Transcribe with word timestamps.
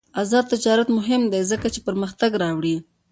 آزاد 0.21 0.45
تجارت 0.53 0.87
مهم 0.97 1.21
دی 1.31 1.41
ځکه 1.51 1.67
چې 1.73 1.79
پرمختګ 1.87 2.31
راوړي. 2.43 2.75